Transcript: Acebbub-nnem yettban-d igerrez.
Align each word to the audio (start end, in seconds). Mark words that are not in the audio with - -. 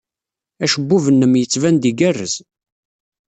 Acebbub-nnem 0.63 1.33
yettban-d 1.37 1.83
igerrez. 1.89 2.35